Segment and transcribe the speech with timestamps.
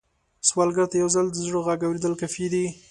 [0.47, 2.65] سوالګر ته یو ځل د زړه غږ اورېدل کافي دي